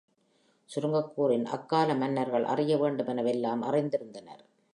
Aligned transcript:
சுருங்கக் 0.69 1.13
கூறின் 1.13 1.45
அக்கால 1.45 1.95
மன்னர்கள் 1.95 2.43
அறிய 2.43 2.77
வேண்டுவன 2.77 3.21
வெல்லாம் 3.21 3.63
அறிந்திருந்தனர். 3.63 4.43